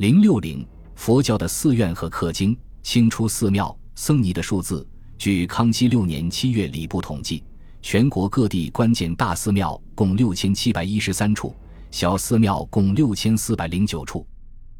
[0.00, 4.88] 零六零佛教的寺院和刻经，清初寺庙僧尼的数字。
[5.18, 7.44] 据康熙六年七月礼部统计，
[7.82, 11.54] 全国各地关键大寺庙共六千七百一十三处，
[11.90, 14.26] 小寺庙共六千四百零九处，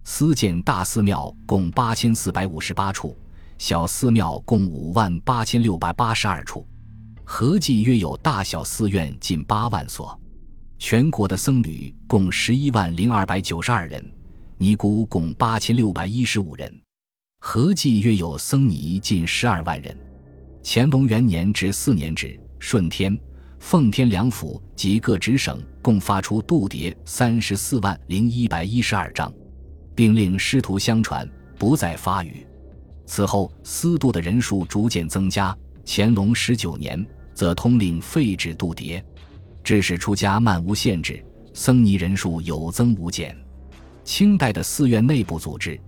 [0.04, 3.14] 私建大寺庙共八千四百五十八处，
[3.58, 6.66] 小寺庙共五万八千六百八十二处，
[7.24, 10.18] 合计约有大小寺院近八万所。
[10.78, 14.02] 全国的僧侣共十一万零二百九十二人。
[14.62, 16.70] 尼姑共八千六百一十五人，
[17.38, 19.96] 合计约有僧尼近十二万人。
[20.62, 23.18] 乾隆元年至四年止，顺天、
[23.58, 29.32] 奉天两府及各直省共发出度牒三十四万零一百一十二张，
[29.94, 31.26] 并令师徒相传，
[31.58, 32.46] 不再发语。
[33.06, 35.56] 此后，私度的人数逐渐增加。
[35.86, 39.02] 乾隆十九年，则通令废止度牒，
[39.64, 43.34] 致使出家漫无限制，僧尼人数有增无减。
[44.10, 45.80] 清代的寺院内部组织，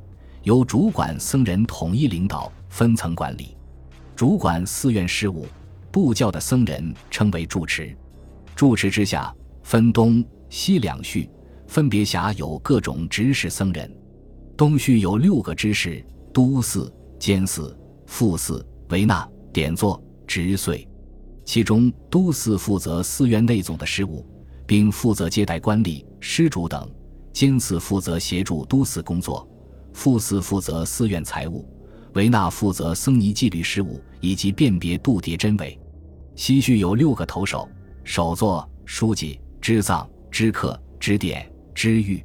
[0.45, 3.57] 由主管僧人统一领导，分层管理，
[4.15, 5.45] 主管寺院事务。
[5.91, 7.93] 布教的僧人称为住持，
[8.55, 11.29] 住持之下分东西两序，
[11.67, 13.93] 分别辖有各种执事僧人。
[14.57, 16.01] 东序有六个知事：
[16.33, 20.89] 都寺、监寺、副寺、维纳、典座、执岁。
[21.45, 24.25] 其中都寺负责寺院内总的事务，
[24.65, 26.89] 并负责接待官吏、施主等。
[27.33, 29.49] 监寺负责协助都寺工作，
[29.93, 31.67] 副寺负责寺院财务，
[32.15, 35.79] 维纳负责僧尼纪律事务以及辨别度牒真伪。
[36.37, 37.69] 西序有六个头首：
[38.05, 42.25] 首座、书记、知藏、知客、知典、知狱。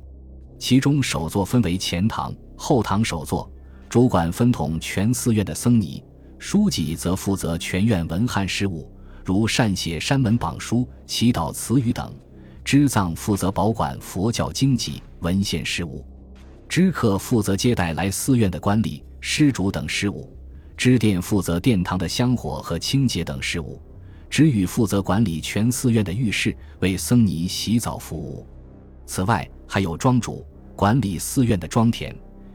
[0.59, 3.49] 其中首座分为前堂、后堂首座，
[3.89, 6.03] 主管分统全寺院的僧尼；
[6.39, 8.91] 书记则负责全院文翰事务，
[9.23, 12.13] 如善写山门榜书、祈祷词语等。
[12.67, 16.05] 知藏负责保管佛教经籍文献事务，
[16.67, 20.29] 知客负责接待来寺院的官吏、施主等事务，
[20.75, 23.81] 知殿负责殿堂的香火和清洁等事务，
[24.29, 28.45] 知雨负责管理全寺院的浴室，为僧尼洗澡服务。
[29.05, 30.45] 此外，还有庄主
[30.75, 32.13] 管理寺院的庄田，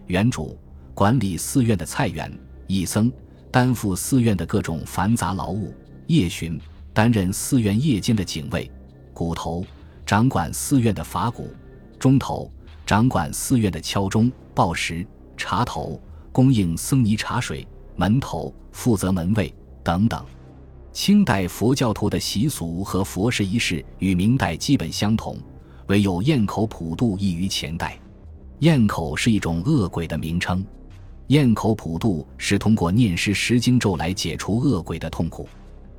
[0.09, 0.59] 园主
[0.93, 2.31] 管理寺院的菜园，
[2.67, 3.11] 义僧
[3.51, 5.73] 担负寺院的各种繁杂劳务，
[6.07, 6.61] 夜巡
[6.93, 8.71] 担任寺院夜间的警卫，
[9.15, 9.65] 骨头。
[10.05, 11.51] 掌管寺院的法鼓，
[11.99, 12.51] 钟头
[12.85, 19.53] 掌管寺院的敲钟、报时；茶头供应僧尼茶水，门头负责门卫
[19.83, 20.25] 等等。
[20.93, 25.39] 清代佛教徒的习俗和佛事仪式与明代基本相同，
[25.87, 27.99] 唯有堰口普渡异于前代。
[28.59, 30.63] 堰口是一种恶鬼的名称，
[31.29, 35.49] 堰口普渡是通过念诗十经咒来解除恶鬼的痛苦。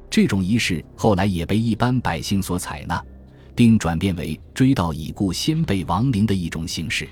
[0.09, 3.03] 这种仪式后来也被一般百姓所采纳。
[3.56, 7.08] 并转变为追悼已故先辈亡灵的一种形式。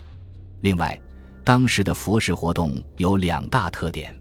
[0.61, 0.99] 另外，
[1.43, 4.15] 当时的佛事活动有两大特点：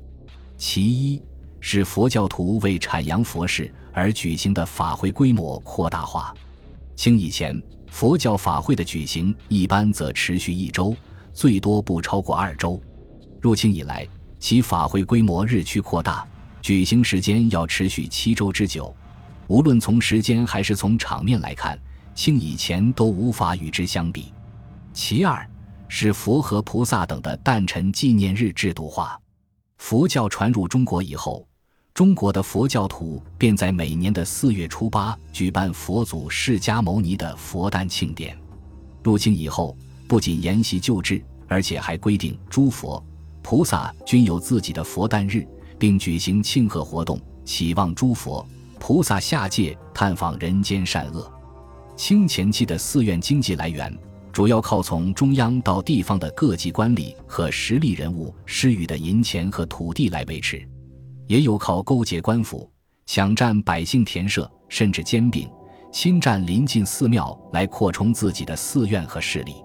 [0.56, 1.22] 其一
[1.60, 6.34] 是佛教徒为阐扬佛事而举行的法会规模扩大化。
[6.96, 7.60] 清以前，
[7.90, 10.94] 佛教法会的举行一般则持续一周，
[11.32, 12.80] 最多不超过二周。
[13.40, 14.06] 入清以来，
[14.38, 16.26] 其法会规模日趋扩大，
[16.60, 18.94] 举行时间要持续七周之久。
[19.46, 21.78] 无论从时间还是从场面来看。
[22.20, 24.30] 清以前都无法与之相比。
[24.92, 25.48] 其二
[25.88, 29.18] 是佛和菩萨等的诞辰纪念日制度化。
[29.78, 31.48] 佛教传入中国以后，
[31.94, 38.36] 中国的佛教徒便在每年的四月初八举办佛祖释迦牟尼的佛诞庆典。
[39.02, 39.74] 入清以后，
[40.06, 43.02] 不仅沿袭旧制，而且还规定诸佛、
[43.40, 45.48] 菩萨均有自己的佛诞日，
[45.78, 48.46] 并举行庆贺活动，祈望诸佛、
[48.78, 51.32] 菩萨下界探访人间善恶。
[52.00, 53.94] 清前期的寺院经济来源，
[54.32, 60.66] 主要靠从中央到地方的各级官吏和实力人物施予的银钱和土地来维持，
[61.26, 62.66] 也有靠勾结官府、
[63.04, 65.46] 抢占百姓田舍，甚至兼并、
[65.92, 69.56] 侵占邻近寺庙来扩充自己的寺院和势力。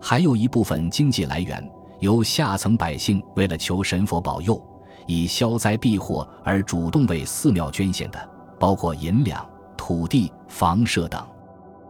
[0.00, 1.64] 还有一部分经济来源
[2.00, 4.60] 由下层百姓为了求神佛保佑，
[5.06, 8.28] 以消灾避祸而主动为寺庙捐献的，
[8.58, 11.24] 包括银两、土地、房舍等。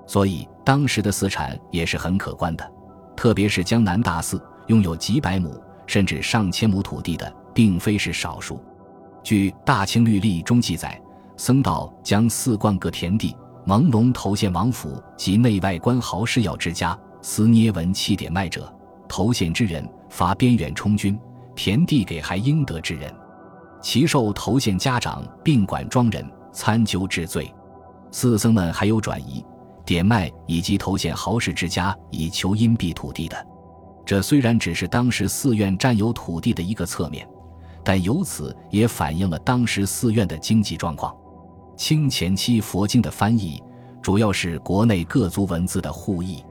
[0.09, 2.73] 所以，当时的寺产也是很可观的，
[3.15, 8.59] 特别是江南大寺，拥有几百亩甚至上千亩土地的，并非是少数。
[9.23, 10.99] 据《大清律例》中记载，
[11.37, 18.73] 僧道将寺观各田地，朦胧头献王府及内外官豪士要之家，司捏文器典卖者，
[19.07, 21.21] 头献之人罚边远充军，
[21.55, 23.13] 田地给还应得之人，
[23.83, 27.53] 其受头献家长并管庄人参究治罪。
[28.11, 29.45] 寺僧们还有转移。
[29.89, 33.47] 典卖以及投献豪士之家以求荫蔽土地的，
[34.05, 37.27] 这虽然只是当时寺院占有土地的一个侧面，
[37.83, 41.17] 但由此也反映了当时寺院的经济状况。
[41.75, 43.63] 清前期佛经的翻译
[44.03, 46.45] 主要是国内各族文字的互译。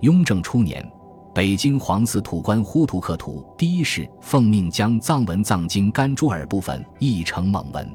[0.00, 0.84] 雍正初年，
[1.32, 7.88] 北京皇寺土官呼图克图第一世奉命将藏文藏经甘珠尔部分译成蒙文。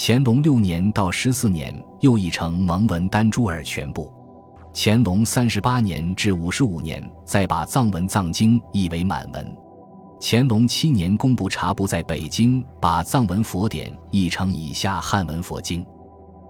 [0.00, 4.08] 乾隆六年到十四年，又译成蒙文丹珠尔全部。
[4.72, 9.56] 乾隆三十八年至五十五年，再把藏文藏经译为满文。
[10.20, 15.84] 乾隆七年，工部察部在北京把藏文佛典译成以下汉文佛经：《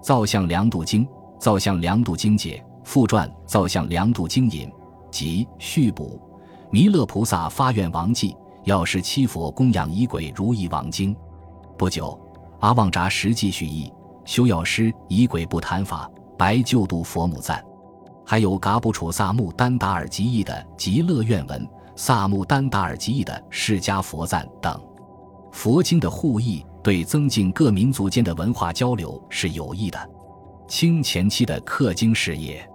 [0.03, 1.07] 造像量度经》
[1.39, 4.69] 《造像量度经解》附传《造像量度经引》
[5.11, 6.21] 及续补
[6.71, 8.33] 《弥勒菩萨发愿王记》
[8.65, 11.15] 《药师七佛供养仪轨如意王经》。
[11.79, 12.19] 不久，
[12.61, 13.89] 阿旺扎实际续译
[14.25, 17.59] 《修药师以鬼不谈法》《白救度佛母赞》。
[18.27, 21.65] 还有噶布楚萨木丹达尔吉译的《极乐愿文》，
[21.95, 24.81] 萨木丹达尔吉译的《释迦佛赞》等
[25.53, 30.11] 佛经的互译，对增进各民族间的文化交流是有益的。
[30.67, 32.69] 清前期的刻经事业，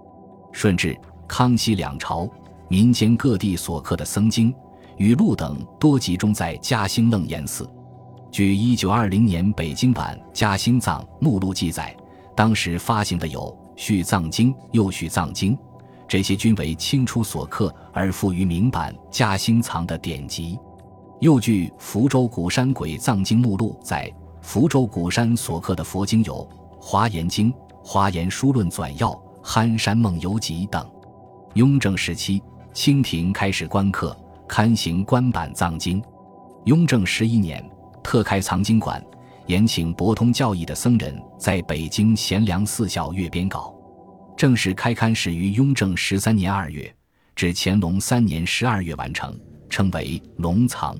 [0.53, 0.97] 顺治、
[1.27, 2.27] 康熙两朝
[2.69, 4.51] 民间各地所刻的僧经、
[4.95, 7.69] 语录等，多集中在嘉兴楞严寺。
[8.33, 11.95] 据一九二零年北京版《嘉兴藏目录》记载，
[12.35, 13.55] 当时发行的有。
[13.75, 15.55] 续藏经又续藏经，
[16.07, 20.57] 这些均为清初所刻而附于明版嘉兴藏的典籍。
[21.19, 26.33] 又据福州鼓山鬼藏经目录，在福州鼓山所刻的佛经有
[26.79, 27.53] 《华严经》
[27.83, 29.09] 《华严书论纂要》
[29.43, 30.83] 《憨山梦游集》等。
[31.53, 32.41] 雍正时期，
[32.73, 36.01] 清廷开始官刻刊行官版藏经。
[36.65, 37.63] 雍正十一年，
[38.03, 39.03] 特开藏经馆。
[39.47, 43.75] 延请博通教义的僧人在北京贤良寺校阅编稿，
[44.37, 46.93] 正式开刊始于雍正十三年二月，
[47.35, 49.37] 至乾隆三年十二月完成，
[49.69, 50.97] 称为龙藏。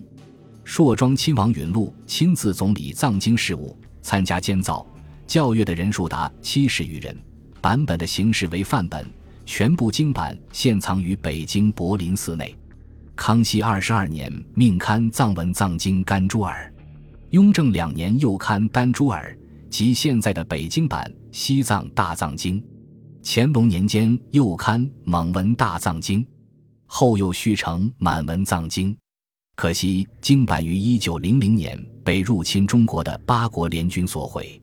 [0.66, 4.86] 硕庄亲王允禄亲自总理藏经事务，参加监造、
[5.26, 7.18] 校阅的人数达七十余人。
[7.62, 9.06] 版本的形式为范本，
[9.46, 12.54] 全部经版现藏于北京柏林寺内。
[13.16, 16.73] 康熙二十二年命刊藏文藏经甘珠尔。
[17.34, 19.36] 雍正两年又刊丹朱尔
[19.68, 22.64] 即现在的北京版西藏大藏经，
[23.24, 26.24] 乾隆年间又刊蒙文大藏经，
[26.86, 28.96] 后又续成满文藏经。
[29.56, 34.62] 可惜经版于一九零零年被入侵中国的八国联军所毁。